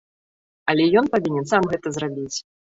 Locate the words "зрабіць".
2.01-2.35